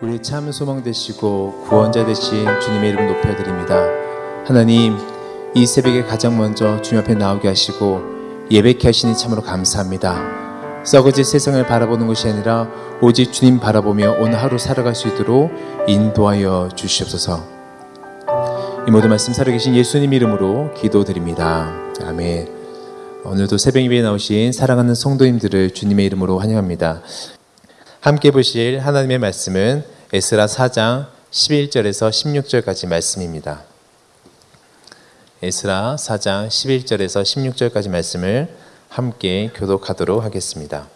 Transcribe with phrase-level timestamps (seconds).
[0.00, 3.84] 우리 참 소망 되시고 구원자 되신 주님의 이름 높여드립니다.
[4.46, 4.96] 하나님,
[5.56, 8.00] 이 새벽에 가장 먼저 주님 앞에 나오게 하시고
[8.48, 10.84] 예배케 하시니 참으로 감사합니다.
[10.84, 12.70] 썩어질 세상을 바라보는 것이 아니라
[13.02, 15.50] 오직 주님 바라보며 오늘 하루 살아갈 수 있도록
[15.88, 17.42] 인도하여 주시옵소서.
[18.86, 21.72] 이 모든 말씀 살아계신 예수님 이름으로 기도드립니다.
[22.04, 22.48] 아멘.
[23.24, 27.02] 오늘도 새벽 예배에 나오신 사랑하는 성도님들을 주님의 이름으로 환영합니다.
[28.08, 29.84] 함께 보실 하나님의 말씀은
[30.14, 33.64] 에스라 4장 11절에서 16절까지 말씀입니다.
[35.42, 38.48] 에스라 4장 11절에서 16절까지 말씀을
[38.88, 40.88] 함께 교독하도록 하겠습니다.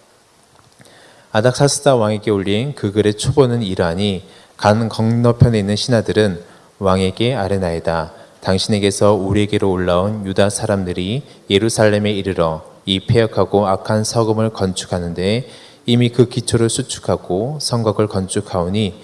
[1.32, 6.42] 아닥사스다 왕에게 올린 그 글의 초보는 이러하니 간 건너편에 있는 신하들은
[6.78, 8.10] 왕에게 아뢰나이다.
[8.40, 15.46] 당신에게서 우리에게로 올라온 유다 사람들이 예루살렘에 이르러 이 폐역하고 악한 서금을 건축하는데
[15.86, 18.94] 이미 그 기초를 수축하고 성곽을 건축하오니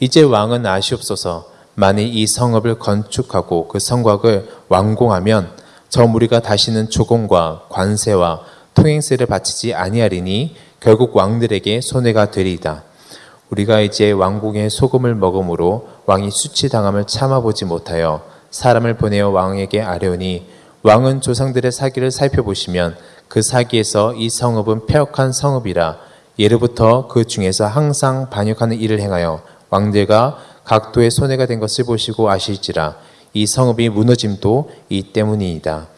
[0.00, 5.50] 이제 왕은 아시옵소서 만일 이 성읍을 건축하고 그 성곽을 완공하면
[5.88, 8.40] 저 무리가 다시는 조공과 관세와
[8.74, 12.84] 통행세를 바치지 아니하리니 결국 왕들에게 손해가 되리이다.
[13.50, 20.46] 우리가 이제 왕궁의 소금을 먹음으로 왕이 수치당함을 참아보지 못하여 사람을 보내어 왕에게 아뢰오니
[20.82, 22.96] 왕은 조상들의 사기를 살펴보시면
[23.26, 26.07] 그 사기에서 이 성읍은 폐역한 성읍이라
[26.38, 32.96] 예로부터 그 중에서 항상 반역하는 일을 행하여 왕들과 각도의 손해가 된 것을 보시고 아실지라
[33.32, 35.88] 이 성읍이 무너짐도 이 때문이이다.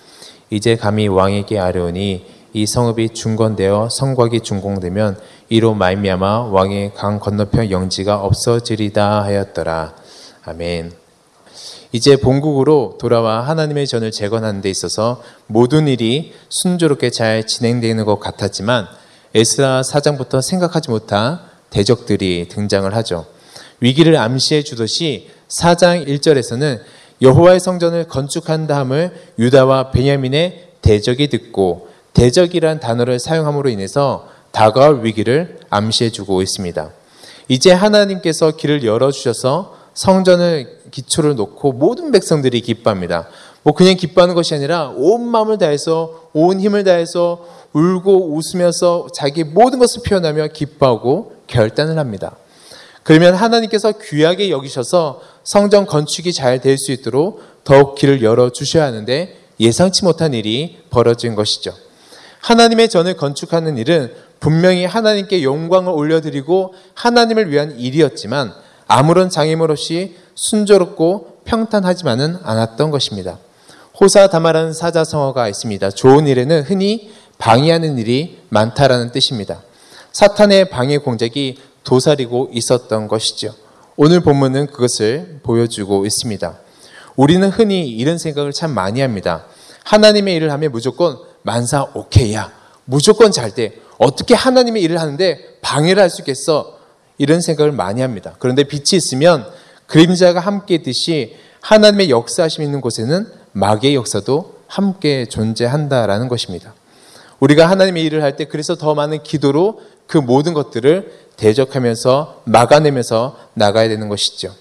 [0.50, 5.18] 이제 감히 왕에게 아뢰오니 이 성읍이 중건되어 성곽이 준공되면
[5.48, 9.94] 이로 말미암아 왕의 강 건너편 영지가 없어지리다 하였더라.
[10.44, 10.92] 아멘.
[11.92, 18.86] 이제 본국으로 돌아와 하나님의 전을 재건하는 데 있어서 모든 일이 순조롭게 잘 진행되는 것 같았지만
[19.34, 21.38] 에스라 4장부터 생각하지 못한
[21.70, 23.26] 대적들이 등장을 하죠.
[23.78, 26.80] 위기를 암시해 주듯이 4장 1절에서는
[27.22, 36.10] 여호와의 성전을 건축한 다음을 유다와 베냐민의 대적이 듣고 대적이란 단어를 사용함으로 인해서 다가올 위기를 암시해
[36.10, 36.90] 주고 있습니다.
[37.48, 43.28] 이제 하나님께서 길을 열어 주셔서 성전을 기초를 놓고 모든 백성들이 기뻐합니다.
[43.62, 49.78] 뭐 그냥 기뻐하는 것이 아니라 온 마음을 다해서 온 힘을 다해서 울고 웃으면서 자기 모든
[49.78, 52.36] 것을 표현하며 기뻐하고 결단을 합니다.
[53.02, 59.36] 그러면 하나님께서 귀하게 여기셔서 성전 건축이 잘 될 수 있도록 더욱 길을 열어 주셔야 하는데
[59.58, 61.72] 예상치 못한 일이 벌어진 것이죠.
[62.40, 68.54] 하나님의 전을 건축하는 일은 분명히 하나님께 영광을 올려드리고 하나님을 위한 일이었지만
[68.86, 73.38] 아무런 장애물 없이 순조롭고 평탄하지만은 않았던 것입니다.
[74.00, 75.90] 호사 다마라는 사자성어가 있습니다.
[75.90, 79.62] 좋은 일에는 흔히 방해하는 일이 많다라는 뜻입니다.
[80.12, 83.54] 사탄의 방해 공작이 도사리고 있었던 것이죠.
[83.96, 86.58] 오늘 본문은 그것을 보여주고 있습니다.
[87.16, 89.44] 우리는 흔히 이런 생각을 참 많이 합니다.
[89.84, 92.50] 하나님의 일을 하면 무조건 만사 오케이야.
[92.86, 93.80] 무조건 잘 돼.
[93.98, 96.78] 어떻게 하나님의 일을 하는데 방해를 할 수 있겠어?
[97.18, 98.34] 이런 생각을 많이 합니다.
[98.38, 99.46] 그런데 빛이 있으면
[99.86, 106.74] 그림자가 함께 있듯이 하나님의 역사하심 있는 곳에는 마귀의 역사도 함께 존재한다라는 것입니다.
[107.40, 113.88] 우리가 하나님의 일을 할 때 그래서 더 많은 기도로 그 모든 것들을 대적하면서 막아내면서 나가야
[113.88, 114.54] 되는 것이죠.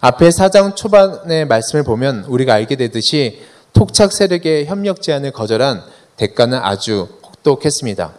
[0.00, 3.42] 앞에 사장 초반의 말씀을 보면 우리가 알게 되듯이
[3.72, 5.82] 톡착 세력의 협력 제안을 거절한
[6.16, 8.12] 대가는 아주 혹독했습니다.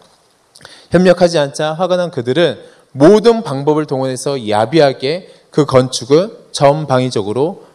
[0.91, 2.59] 협력하지 않자 화가 난 그들은
[2.91, 7.65] 모든 방법을 동원해서 야비하게 그 건축을 전방위적으로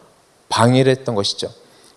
[0.49, 1.49] 방해를 했던 것이죠.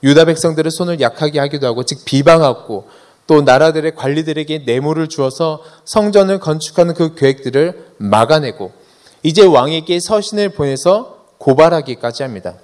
[0.03, 2.89] 유다 백성들의 손을 약하게 하기도 하고 즉 비방하고
[3.27, 8.73] 또 나라들의 관리들에게 뇌물을 주어서 성전을 건축하는 그 계획들을 막아내고
[9.23, 12.55] 이제 왕에게 서신을 보내서 고발하기까지 합니다.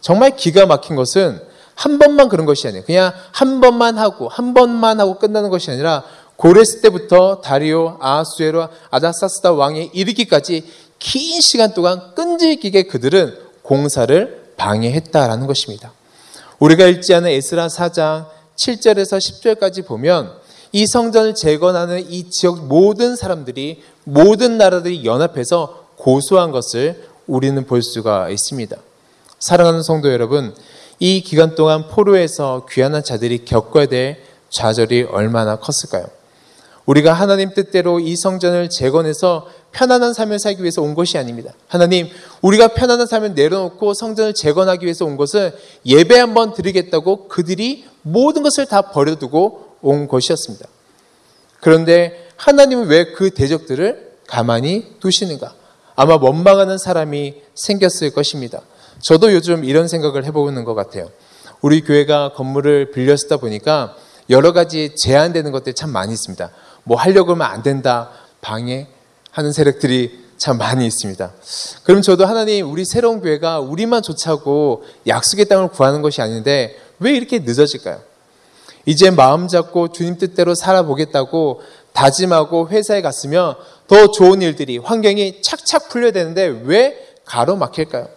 [0.00, 1.40] 정말 기가 막힌 것은
[1.74, 2.84] 한 번만 그런 것이 아니에요.
[2.84, 6.04] 그냥 한 번만 하고 한 번만 하고 끝나는 것이 아니라
[6.36, 10.64] 고레스 때부터 다리오, 아하수에로, 아다사스다 왕에 이르기까지
[10.98, 15.92] 긴 시간 동안 끈질기게 그들은 공사를 방해했다라는 것입니다.
[16.62, 20.30] 우리가 읽지 않은 에스라 4장 7절에서 10절까지 보면
[20.70, 28.30] 이 성전을 재건하는 이 지역 모든 사람들이 모든 나라들이 연합해서 고소한 것을 우리는 볼 수가
[28.30, 28.76] 있습니다.
[29.40, 30.54] 사랑하는 성도 여러분,
[31.00, 36.06] 이 기간 동안 포로에서 귀환한 자들이 겪어야 될 좌절이 얼마나 컸을까요?
[36.86, 41.52] 우리가 하나님 뜻대로 이 성전을 재건해서 편안한 삶을 살기 위해서 온 것이 아닙니다.
[41.68, 42.08] 하나님,
[42.40, 45.52] 우리가 편안한 삶을 내려놓고 성전을 재건하기 위해서 온 것은
[45.86, 50.66] 예배 한번 드리겠다고 그들이 모든 것을 다 버려두고 온 것이었습니다.
[51.60, 55.54] 그런데 하나님은 왜 그 대적들을 가만히 두시는가?
[55.94, 58.62] 아마 원망하는 사람이 생겼을 것입니다.
[59.00, 61.10] 저도 요즘 이런 생각을 해보는 것 같아요.
[61.60, 63.94] 우리 교회가 건물을 빌려 쓰다 보니까
[64.30, 66.50] 여러 가지 제한되는 것들이 참 많이 있습니다.
[66.84, 71.32] 뭐 하려고 하면 안 된다, 방해하는 세력들이 참 많이 있습니다.
[71.84, 77.38] 그럼 저도 하나님, 우리 새로운 교회가 우리만 좋자고 약속의 땅을 구하는 것이 아닌데 왜 이렇게
[77.38, 78.00] 늦어질까요?
[78.84, 81.62] 이제 마음 잡고 주님 뜻대로 살아보겠다고
[81.92, 83.54] 다짐하고 회사에 갔으면
[83.86, 88.08] 더 좋은 일들이, 환경이 착착 풀려야 되는데 왜 가로막힐까요?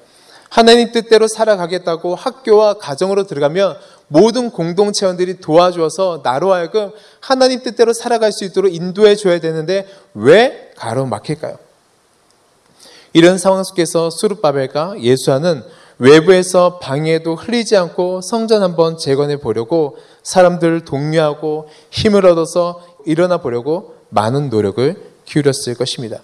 [0.55, 3.75] 하나님 뜻대로 살아가겠다고 학교와 가정으로 들어가면
[4.07, 11.57] 모든 공동체원들이 도와주어서 나로 하여금 하나님 뜻대로 살아갈 수 있도록 인도해 줘야 되는데 왜 가로막힐까요?
[13.11, 15.61] 이런 상황 속에서 수르바벨과 예수와는
[15.97, 24.49] 외부에서 방해도 흘리지 않고 성전 한번 재건해 보려고 사람들을 독려하고 힘을 얻어서 일어나 보려고 많은
[24.49, 26.21] 노력을 기울였을 것입니다.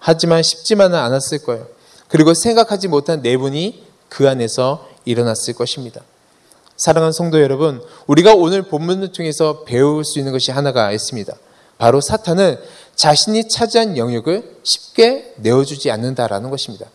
[0.00, 1.73] 하지만 쉽지만은 않았을 거예요.
[2.14, 6.00] 그리고 생각하지 못한 내분이 그 안에서 일어났을 것입니다.
[6.76, 11.34] 사랑하는 성도 여러분, 우리가 오늘 본문을 통해서 배울 수 있는 것이 하나가 있습니다.
[11.76, 12.60] 바로 사탄은
[12.94, 16.86] 자신이 차지한 영역을 쉽게 내어주지 않는다라는 것입니다.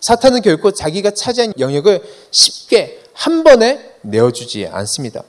[0.00, 5.22] 사탄은 결코 자기가 차지한 영역을 쉽게 한 번에 내어주지 않습니다.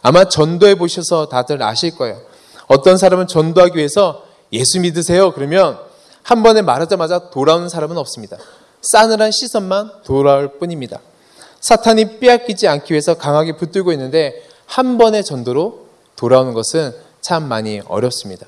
[0.00, 2.18] 아마 전도해 보셔서 다들 아실 거예요.
[2.66, 4.24] 어떤 사람은 전도하기 위해서
[4.54, 5.34] 예수 믿으세요.
[5.34, 5.78] 그러면
[6.22, 8.38] 한 번에 말하자마자 돌아오는 사람은 없습니다.
[8.80, 11.00] 싸늘한 시선만 돌아올 뿐입니다.
[11.60, 15.86] 사탄이 빼앗기지 않기 위해서 강하게 붙들고 있는데 한 번의 전도로
[16.16, 18.46] 돌아오는 것은 참 많이 어렵습니다.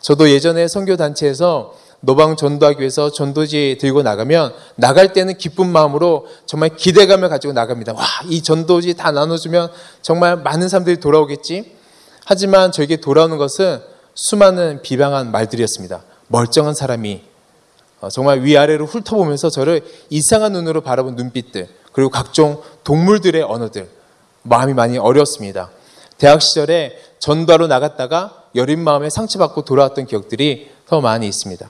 [0.00, 6.76] 저도 예전에 선교 단체에서 노방 전도하기 위해서 전도지 들고 나가면 나갈 때는 기쁜 마음으로 정말
[6.76, 7.94] 기대감을 가지고 나갑니다.
[7.94, 9.70] 와, 이 전도지 다 나눠주면
[10.02, 11.74] 정말 많은 사람들이 돌아오겠지.
[12.24, 13.80] 하지만 저에게 돌아오는 것은
[14.14, 16.04] 수많은 비방한 말들이었습니다.
[16.28, 17.35] 멀쩡한 사람이 어,
[18.10, 23.88] 정말 위아래로 훑어보면서 저를 이상한 눈으로 바라본 눈빛들, 그리고 각종 동물들의 언어들,
[24.42, 25.70] 마음이 많이 어려웠습니다.
[26.18, 31.68] 대학 시절에 전도하러 나갔다가 여린 마음에 상처받고 돌아왔던 기억들이 더 많이 있습니다.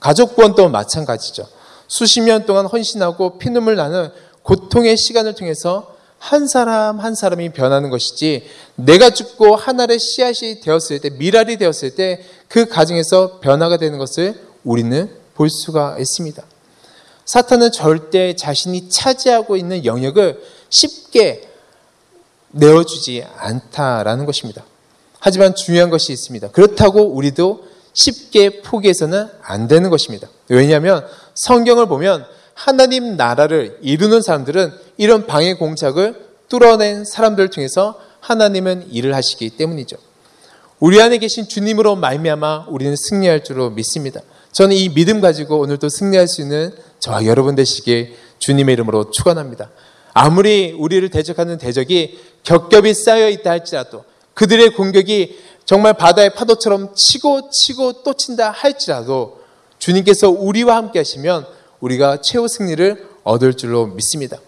[0.00, 1.46] 가족 구원도 마찬가지죠.
[1.88, 4.10] 수십 년 동안 헌신하고 피눈물 나는
[4.42, 8.44] 고통의 시간을 통해서 한 사람 한 사람이 변하는 것이지
[8.76, 15.50] 내가 죽고 하늘의 씨앗이 되었을 때 미랄이 되었을 때그 가정에서 변화가 되는 것을 우리는 볼
[15.50, 16.42] 수가 있습니다.
[17.24, 21.48] 사탄은 절대 자신이 차지하고 있는 영역을 쉽게
[22.50, 24.64] 내어주지 않다라는 것입니다.
[25.18, 26.50] 하지만 중요한 것이 있습니다.
[26.50, 30.28] 그렇다고 우리도 쉽게 포기해서는 안 되는 것입니다.
[30.48, 39.14] 왜냐하면 성경을 보면 하나님 나라를 이루는 사람들은 이런 방해 공작을 뚫어낸 사람들 통해서 하나님은 일을
[39.14, 39.96] 하시기 때문이죠.
[40.80, 44.20] 우리 안에 계신 주님으로 말미암아 우리는 승리할 줄로 믿습니다.
[44.52, 49.70] 저는 이 믿음 가지고 오늘도 승리할 수 있는 저와 여러분 되시길 주님의 이름으로 축원합니다.
[50.12, 54.04] 아무리 우리를 대적하는 대적이 겹겹이 쌓여 있다 할지라도
[54.34, 59.40] 그들의 공격이 정말 바다의 파도처럼 치고 치고 또 친다 할지라도
[59.78, 61.46] 주님께서 우리와 함께 하시면
[61.80, 64.38] 우리가 최후 승리를 얻을 줄로 믿습니다.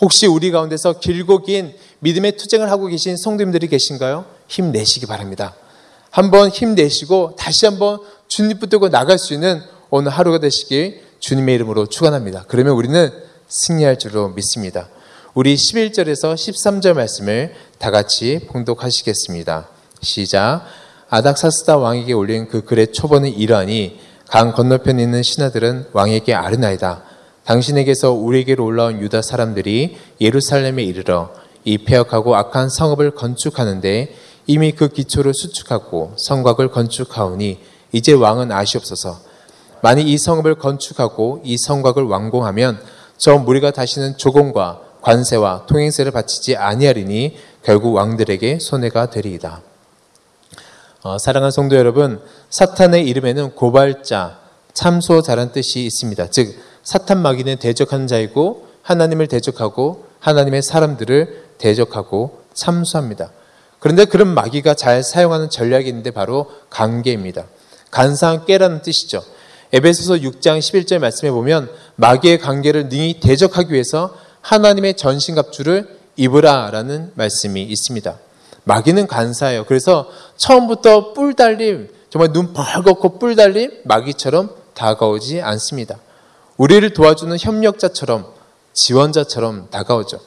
[0.00, 4.24] 혹시 우리 가운데서 길고 긴 믿음의 투쟁을 하고 계신 성도님들이 계신가요?
[4.48, 5.54] 힘내시기 바랍니다.
[6.10, 9.60] 한번 힘내시고 다시 한번 주님 붙들고 나갈 수 있는
[9.90, 12.44] 오늘 하루가 되시길 주님의 이름으로 축원합니다.
[12.48, 13.10] 그러면 우리는
[13.48, 14.88] 승리할 줄로 믿습니다.
[15.34, 19.68] 우리 11절에서 13절 말씀을 다 같이 봉독하시겠습니다.
[20.02, 20.64] 시작.
[21.08, 27.02] 아닥사스다 왕에게 올린 그 글의 초본은 이러하니 강 건너편에 있는 신하들은 왕에게 아르나이다.
[27.44, 31.32] 당신에게서 우리에게로 올라온 유다 사람들이 예루살렘에 이르러
[31.64, 34.14] 이 폐역하고 악한 성읍을 건축하는데
[34.50, 37.60] 이미 그 기초를 수축하고 성곽을 건축하오니
[37.92, 39.20] 이제 왕은 아시옵소서.
[39.80, 42.82] 만일 이 성읍을 건축하고 이 성곽을 완공하면
[43.16, 49.62] 저 무리가 다시는 조공과 관세와 통행세를 바치지 아니하리니 결국 왕들에게 손해가 되리이다.
[51.04, 54.40] 어, 사랑하는 성도 여러분, 사탄의 이름에는 고발자,
[54.74, 56.26] 참소자란 뜻이 있습니다.
[56.30, 63.30] 즉 사탄 마귀는 대적하는 자이고 하나님을 대적하고 하나님의 사람들을 대적하고 참수합니다.
[63.80, 67.46] 그런데 그런 마귀가 잘 사용하는 전략이 있는데 바로 관계입니다.
[67.90, 69.22] 간사한 깨라는 뜻이죠.
[69.72, 78.18] 에베소서 6장 11절 말씀에 보면 마귀의 관계를 능히 대적하기 위해서 하나님의 전신갑주를 입으라라는 말씀이 있습니다.
[78.64, 79.64] 마귀는 간사해요.
[79.66, 85.98] 그래서 처음부터 뿔 달림, 정말 눈 벌겋고 뿔 달림 마귀처럼 다가오지 않습니다.
[86.56, 88.26] 우리를 도와주는 협력자처럼
[88.74, 90.20] 지원자처럼 다가오죠.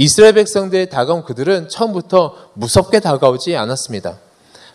[0.00, 4.16] 이스라엘 백성들에 다가온 그들은 처음부터 무섭게 다가오지 않았습니다.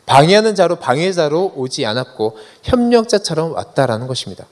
[0.06, 4.46] 방해하는 자로 방해자로 오지 않았고 협력자처럼 왔다라는 것입니다.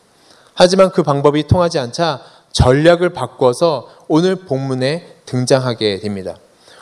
[0.55, 2.21] 하지만 그 방법이 통하지 않자
[2.53, 6.37] 전략을 바꿔서 오늘 본문에 등장하게 됩니다.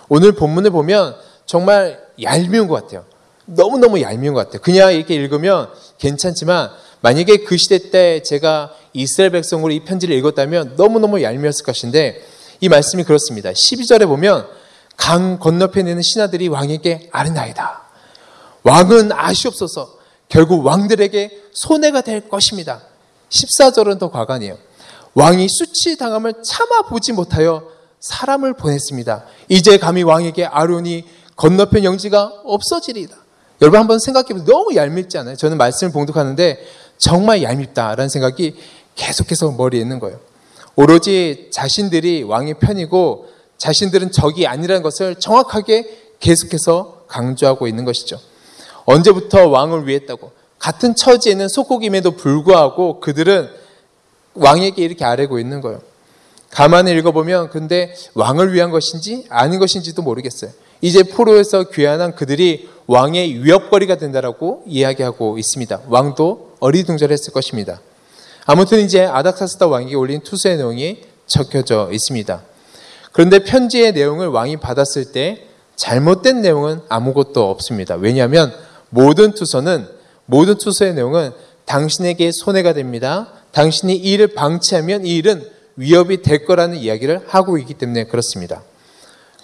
[0.08, 3.04] 오늘 본문을 보면 정말 얄미운 것 같아요.
[3.44, 4.62] 너무너무 얄미운 것 같아요.
[4.62, 5.68] 그냥 이렇게 읽으면
[5.98, 6.70] 괜찮지만
[7.02, 12.31] 만약에 그 시대 때 제가 이스라엘 백성으로 이 편지를 읽었다면 너무너무 얄미웠을 것인데
[12.62, 13.52] 이 말씀이 그렇습니다.
[13.52, 14.48] 12절에 보면
[14.96, 17.82] 강 건너편에 있는 신하들이 왕에게 아르나이다.
[18.64, 19.98] 왕은 아시옵소서
[20.30, 22.82] 결국 왕들에게 손해가 될 것입니다.
[23.30, 24.58] 14절은 더 과간이에요.
[25.16, 27.64] 왕이 수치당함을 참아보지 못하여
[28.00, 29.26] 사람을 보냈습니다.
[29.50, 33.18] 이제 감히 왕에게 아론이 건너편 영지가 없어지리다.
[33.62, 34.46] 여러분 한번 생각해보세요.
[34.46, 35.36] 너무 얄밉지 않아요?
[35.36, 36.60] 저는 말씀을 봉독하는데
[36.98, 38.56] 정말 얄밉다라는 생각이
[38.96, 40.20] 계속해서 머리에 있는 거예요.
[40.76, 48.20] 오로지 자신들이 왕의 편이고 자신들은 적이 아니라는 것을 정확하게 계속해서 강조하고 있는 것이죠.
[48.86, 53.50] 언제부터 왕을 위했다고 같은 처지에 있는 속국임에도 불구하고 그들은
[54.34, 55.82] 왕에게 이렇게 아뢰고 있는 거예요.
[56.50, 60.52] 가만히 읽어보면 근데 왕을 위한 것인지 아닌 것인지도 모르겠어요.
[60.82, 65.82] 이제 포로에서 귀환한 그들이 왕의 위협거리가 된다라고 이야기하고 있습니다.
[65.88, 67.80] 왕도 어리둥절했을 것입니다.
[68.46, 72.42] 아무튼 이제 아닥사스다 왕에게 올린 투수의 내용이 적혀져 있습니다.
[73.12, 77.96] 그런데 편지의 내용을 왕이 받았을 때 잘못된 내용은 아무것도 없습니다.
[77.96, 78.54] 왜냐하면
[78.90, 79.88] 모든 투서는
[80.26, 81.32] 모든 투서의 내용은
[81.66, 83.34] 당신에게 손해가 됩니다.
[83.52, 85.44] 당신이 이 일을 방치하면 이 일은
[85.76, 88.64] 위협이 될 거라는 이야기를 하고 있기 때문에 그렇습니다.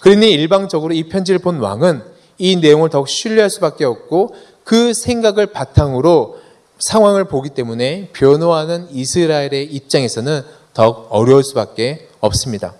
[0.00, 2.02] 그러니 일방적으로 이 편지를 본 왕은
[2.38, 6.38] 이 내용을 더욱 신뢰할 수밖에 없고 그 생각을 바탕으로
[6.78, 10.42] 상황을 보기 때문에 변호하는 이스라엘의 입장에서는
[10.74, 12.74] 더욱 어려울 수밖에 없습니다.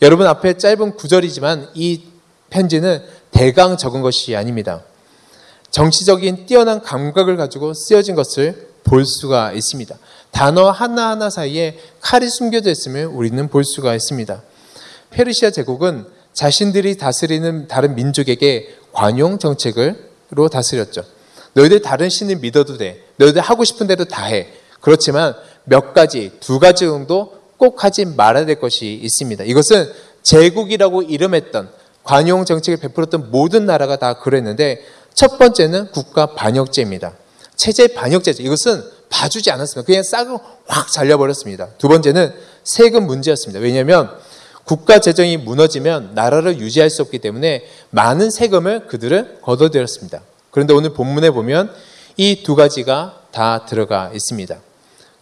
[0.00, 2.02] 여러분 앞에 짧은 구절이지만 이
[2.50, 4.82] 편지는 대강 적은 것이 아닙니다.
[5.70, 9.96] 정치적인 뛰어난 감각을 가지고 쓰여진 것을 볼 수가 있습니다.
[10.32, 14.42] 단어 하나하나 사이에 칼이 숨겨져 있음을 우리는 볼 수가 있습니다.
[15.10, 21.04] 페르시아 제국은 자신들이 다스리는 다른 민족에게 관용 정책으로 다스렸죠.
[21.54, 23.04] 너희들 다른 신을 믿어도 돼.
[23.22, 24.48] 너희들 하고 싶은 대로 다 해.
[24.80, 29.44] 그렇지만 몇 가지, 두 가지 정도 꼭 하지 말아야 될 것이 있습니다.
[29.44, 29.90] 이것은
[30.22, 31.70] 제국이라고 이름했던
[32.02, 34.82] 관용 정책을 베풀었던 모든 나라가 다 그랬는데
[35.14, 37.12] 첫 번째는 국가 반역죄입니다.
[37.54, 38.42] 체제 반역죄죠.
[38.42, 39.86] 이것은 봐주지 않았습니다.
[39.86, 41.68] 그냥 싹을 확 잘려버렸습니다.
[41.78, 42.32] 두 번째는
[42.64, 43.60] 세금 문제였습니다.
[43.60, 44.10] 왜냐하면
[44.64, 50.22] 국가 재정이 무너지면 나라를 유지할 수 없기 때문에 많은 세금을 그들은 걷어들였습니다.
[50.50, 51.72] 그런데 오늘 본문에 보면
[52.16, 54.56] 이 두 가지가 다 들어가 있습니다.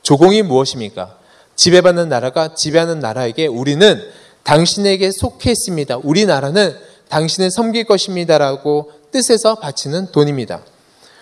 [0.03, 1.17] 조공이 무엇입니까?
[1.57, 4.03] 지배받는 나라가 지배하는 나라에게 우리는
[4.43, 5.99] 당신에게 속해 있습니다.
[6.03, 6.77] 우리나라는
[7.09, 10.63] 당신을 섬길 것입니다라고 뜻에서 바치는 돈입니다.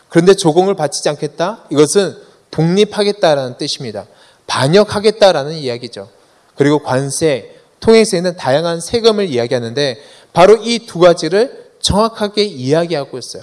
[0.09, 1.65] 그런데 조공을 바치지 않겠다?
[1.71, 2.17] 이것은
[2.51, 4.07] 독립하겠다라는 뜻입니다.
[4.47, 6.09] 반역하겠다라는 이야기죠.
[6.55, 10.01] 그리고 관세, 통행세는 다양한 세금을 이야기하는데
[10.33, 13.43] 바로 이 두 가지를 정확하게 이야기하고 있어요.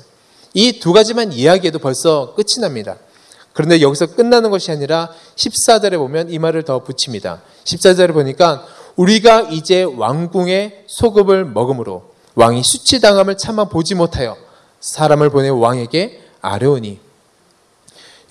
[0.56, 2.96] 이 두 가지만 이야기해도 벌써 끝이 납니다.
[3.54, 7.42] 그런데 여기서 끝나는 것이 아니라 14절에 보면 이 말을 더 붙입니다.
[7.66, 12.04] 14절에 보니까 우리가 이제 왕궁의 소급을 먹음으로
[12.36, 14.38] 왕이 수치당함을 참아 보지 못하여
[14.80, 17.00] 사람을 보내 왕에게 아뢰오니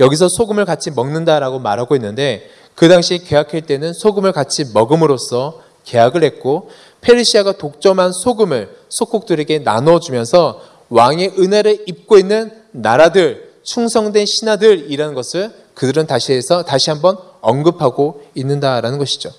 [0.00, 6.70] 여기서 소금을 같이 먹는다라고 말하고 있는데 그 당시 계약할 때는 소금을 같이 먹음으로써 계약을 했고
[7.02, 16.32] 페르시아가 독점한 소금을 속국들에게 나눠주면서 왕의 은혜를 입고 있는 나라들 충성된 신하들이라는 것을 그들은 다시
[16.32, 19.30] 해서 다시 한번 언급하고 있는다라는 것이죠.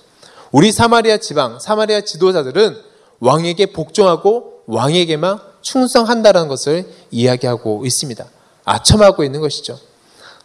[0.51, 2.75] 우리 사마리아 지방 사마리아 지도자들은
[3.19, 8.25] 왕에게 복종하고 왕에게만 충성한다라는 것을 이야기하고 있습니다.
[8.65, 9.79] 아첨하고 있는 것이죠.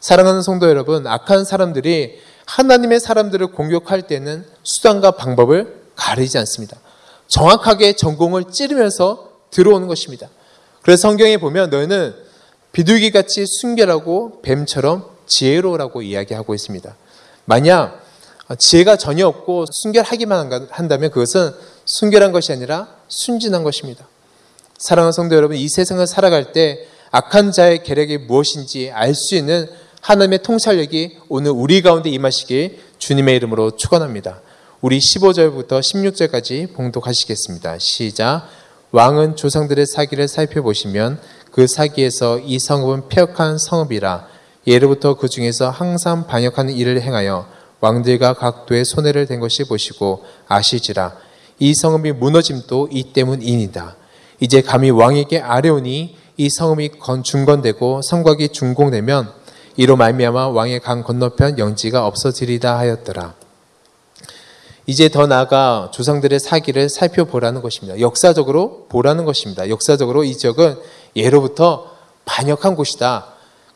[0.00, 6.78] 사랑하는 성도 여러분, 악한 사람들이 하나님의 사람들을 공격할 때는 수단과 방법을 가리지 않습니다.
[7.28, 10.28] 정확하게 전공을 찌르면서 들어오는 것입니다.
[10.82, 12.14] 그래서 성경에 보면 너희는
[12.72, 16.94] 비둘기 같이 순결하고 뱀처럼 지혜로우라고 이야기하고 있습니다.
[17.44, 18.04] 만약
[18.58, 21.52] 지혜가 전혀 없고 순결하기만 한다면 그것은
[21.84, 24.06] 순결한 것이 아니라 순진한 것입니다.
[24.78, 29.68] 사랑하는 성도 여러분, 이 세상을 살아갈 때 악한 자의 계략이 무엇인지 알 수 있는
[30.00, 34.40] 하나님의 통찰력이 오늘 우리 가운데 임하시길 주님의 이름으로 축원합니다.
[34.80, 37.78] 우리 15절부터 16절까지 봉독하시겠습니다.
[37.78, 38.48] 시작.
[38.92, 41.20] 왕은 조상들의 사기를 살펴보시면
[41.52, 44.26] 그 사기에서 이 성읍은 폐역한 성읍이라
[44.66, 47.46] 예로부터 그 중에서 항상 반역하는 일을 행하여
[47.80, 51.14] 왕들과 각도의 손해를 댄 것이 보시고 아시지라
[51.60, 53.96] 이 성읍이 무너짐도 이 때문이니다.
[54.40, 56.90] 이제 감히 왕에게 아뢰오니 이 성읍이
[57.22, 59.30] 중건되고 성곽이 준공되면
[59.76, 63.39] 이로 말미암아 왕의 강 건너편 영지가 없어지리다 하였더라.
[64.90, 68.00] 이제 더 나아가 조상들의 사기를 살펴보라는 것입니다.
[68.00, 69.68] 역사적으로 보라는 것입니다.
[69.68, 70.74] 역사적으로 이 지역은
[71.14, 71.92] 예로부터
[72.24, 73.26] 반역한 곳이다.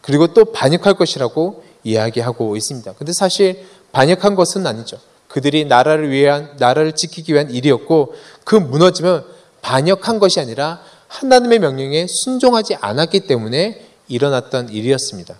[0.00, 2.94] 그리고 또 반역할 것이라고 이야기하고 있습니다.
[2.94, 4.98] 근데 사실 반역한 것은 아니죠.
[5.28, 9.22] 그들이 나라를 위한 나라를 지키기 위한 일이었고 그 무너짐은
[9.62, 15.36] 반역한 것이 아니라 하나님의 명령에 순종하지 않았기 때문에 일어났던 일이었습니다.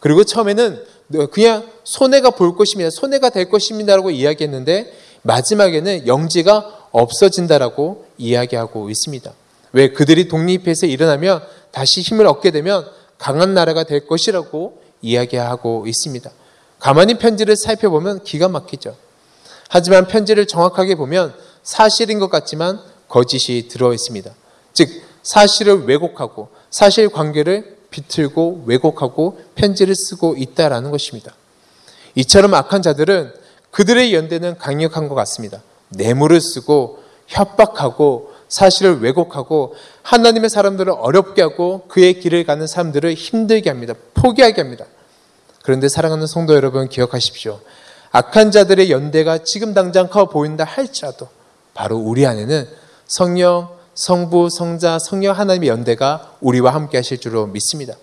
[0.00, 0.82] 그리고 처음에는
[1.30, 2.90] 그냥 손해가 볼 것입니다.
[2.90, 9.32] 손해가 될 것입니다라고 이야기했는데 마지막에는 영지가 없어진다라고 이야기하고 있습니다.
[9.72, 12.86] 왜 그들이 독립해서 일어나면 다시 힘을 얻게 되면
[13.18, 16.30] 강한 나라가 될 것이라고 이야기하고 있습니다.
[16.78, 18.96] 가만히 편지를 살펴보면 기가 막히죠.
[19.68, 24.30] 하지만 편지를 정확하게 보면 사실인 것 같지만 거짓이 들어 있습니다.
[24.74, 24.88] 즉
[25.22, 31.34] 사실을 왜곡하고 사실 관계를 비틀고 왜곡하고 편지를 쓰고 있다라는 것입니다.
[32.14, 33.32] 이처럼 악한 자들은
[33.70, 35.62] 그들의 연대는 강력한 것 같습니다.
[35.90, 43.94] 뇌물을 쓰고 협박하고 사실을 왜곡하고 하나님의 사람들을 어렵게 하고 그의 길을 가는 사람들을 힘들게 합니다.
[44.14, 44.84] 포기하게 합니다.
[45.62, 47.60] 그런데 사랑하는 성도 여러분 기억하십시오.
[48.10, 51.28] 악한 자들의 연대가 지금 당장 커 보인다 할지라도
[51.72, 52.68] 바로 우리 안에는
[53.06, 57.94] 성령, 성부, 성자, 성령 하나님의 연대가 우리와 함께 하실 줄로 믿습니다.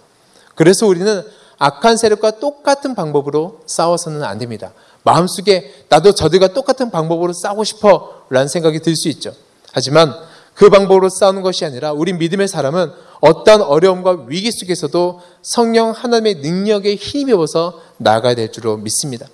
[0.55, 1.23] 그래서 우리는
[1.59, 4.73] 악한 세력과 똑같은 방법으로 싸워서는 안 됩니다.
[5.03, 9.33] 마음속에 나도 저들과 똑같은 방법으로 싸우고 싶어 라는 생각이 들 수 있죠.
[9.71, 10.13] 하지만
[10.55, 16.95] 그 방법으로 싸우는 것이 아니라 우리 믿음의 사람은 어떤 어려움과 위기 속에서도 성령 하나님의 능력에
[16.95, 19.27] 힘입어서 나아가야 될 줄로 믿습니다.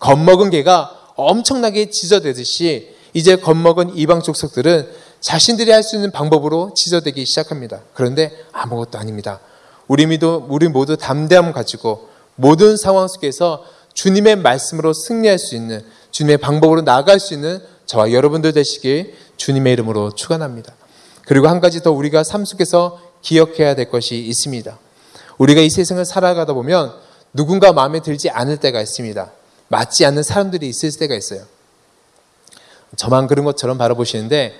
[0.00, 4.88] 겁먹은 개가 엄청나게 짖어대듯이 이제 겁먹은 이방 족속들은
[5.20, 7.80] 자신들이 할 수 있는 방법으로 짖어대기 시작합니다.
[7.94, 9.40] 그런데 아무것도 아닙니다.
[9.88, 13.64] 우리 모두, 우리 모두 담대함 가지고 모든 상황 속에서
[13.94, 20.12] 주님의 말씀으로 승리할 수 있는 주님의 방법으로 나아갈 수 있는 저와 여러분들 되시길 주님의 이름으로
[20.12, 20.74] 축원합니다.
[21.24, 24.78] 그리고 한 가지 더 우리가 삶 속에서 기억해야 될 것이 있습니다.
[25.38, 26.92] 우리가 이 세상을 살아가다 보면
[27.32, 29.32] 누군가 마음에 들지 않을 때가 있습니다.
[29.68, 31.42] 맞지 않는 사람들이 있을 때가 있어요.
[32.96, 34.54] 저만 그런 것처럼 바라보시는데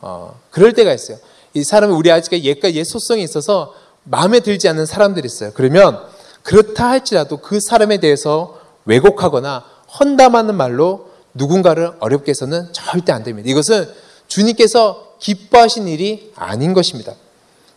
[0.00, 1.18] 어, 그럴 때가 있어요.
[1.54, 5.50] 이 사람은 우리 아직까지 옛과 옛 소성이 있어서 마음에 들지 않는 사람들이 있어요.
[5.54, 6.00] 그러면
[6.42, 9.64] 그렇다 할지라도 그 사람에 대해서 왜곡하거나
[9.98, 13.50] 헌담하는 말로 누군가를 어렵게 해서는 절대 안 됩니다.
[13.50, 13.88] 이것은
[14.28, 17.14] 주님께서 기뻐하신 일이 아닌 것입니다.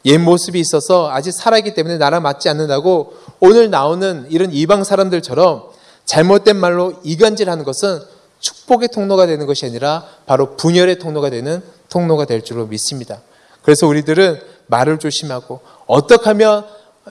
[0.05, 5.63] 옛 모습이 있어서 아직 살아있기 때문에 나랑 맞지 않는다고 오늘 나오는 이런 이방 사람들처럼
[6.05, 7.99] 잘못된 말로 이간질하는 것은
[8.39, 13.21] 축복의 통로가 되는 것이 아니라 바로 분열의 통로가 되는 통로가 될 줄로 믿습니다.
[13.67, 16.65] 그래서 우리들은 말을 조심하고 어떻게 하면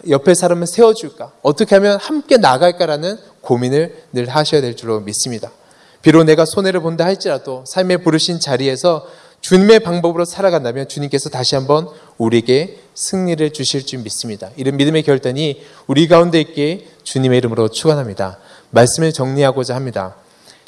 [0.09, 1.33] 옆에 사람을 세워줄까?
[1.43, 5.51] 어떻게 하면 함께 나갈까라는 고민을 늘 하셔야 될 줄로 믿습니다.
[6.01, 9.07] 비록 내가 손해를 본다 할지라도 삶에 부르신 자리에서
[9.43, 14.49] 주님의 방법으로 살아간다면 주님께서 다시 한번 우리에게 승리를 주실 줄 믿습니다.
[14.57, 18.39] 이런 믿음의 결단이 우리 가운데 있게 주님의 이름으로 축원합니다.
[18.71, 20.17] 말씀을 정리하고자 합니다.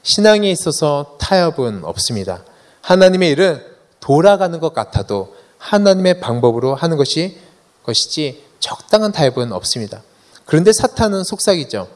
[0.02, 2.44] 신앙에 있어서 타협은 없습니다.
[2.82, 3.62] 하나님의 일은
[4.00, 7.38] 돌아가는 것 같아도 하나님의 방법으로 하는 것이
[7.82, 10.02] 것이지 적당한 타협은 없습니다.
[10.44, 11.88] 그런데 사탄은 속삭이죠.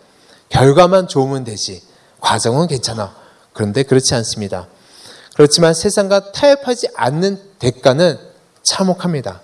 [0.49, 1.83] 결과만 좋으면 되지.
[2.21, 3.15] 과정은 괜찮아.
[3.53, 4.69] 그런데 그렇지 않습니다.
[5.35, 8.19] 그렇지만 세상과 타협하지 않는 대가는
[8.63, 9.41] 참혹합니다.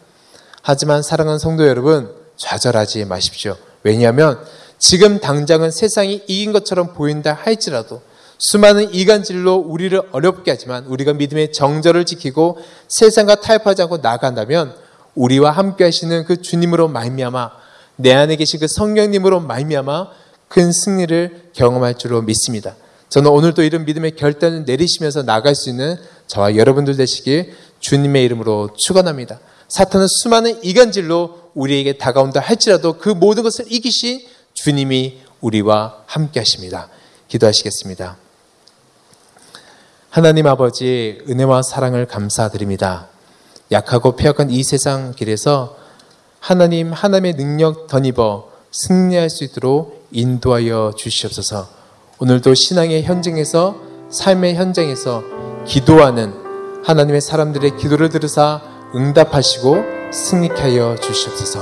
[0.62, 3.56] 하지만 사랑하는 성도 여러분, 좌절하지 마십시오.
[3.82, 4.44] 왜냐하면
[4.78, 8.02] 지금 당장은 세상이 이긴 것처럼 보인다 할지라도
[8.38, 14.74] 수많은 이간질로 우리를 어렵게 하지만 우리가 믿음의 정절을 지키고 세상과 타협하지 않고 나간다면
[15.14, 17.50] 우리와 함께 하시는 그 주님으로 말미암아
[17.96, 20.08] 내 안에 계신 그 성령님으로 말미암아
[20.46, 22.76] 큰 승리를 경험할 줄로 믿습니다.
[23.08, 25.96] 저는 오늘도 이런 믿음의 결단을 내리시면서 나갈 수 있는
[26.28, 29.40] 저와 여러분들 되시길 주님의 이름으로 축원합니다.
[29.66, 34.20] 사탄은 수많은 이간질로 우리에게 다가온다 할지라도 그 모든 것을 이기신
[34.54, 36.88] 주님이 우리와 함께 하십니다.
[37.28, 38.27] 기도하시겠습니다.
[40.18, 43.06] 하나님 아버지 은혜와 사랑을 감사드립니다.
[43.70, 45.76] 약하고 폐역한 이 세상 길에서
[46.40, 51.68] 하나님 하나님의 능력 덧입어 승리할 수 있도록 인도하여 주시옵소서.
[52.18, 53.76] 오늘도 신앙의 현장에서
[54.10, 55.22] 삶의 현장에서
[55.64, 56.34] 기도하는
[56.84, 58.60] 하나님의 사람들의 기도를 들으사
[58.96, 61.60] 응답하시고 승리케 하여 주시옵소서.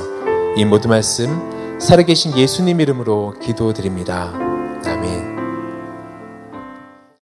[0.56, 4.45] 이 모든 말씀 살아계신 예수님 이름으로 기도드립니다.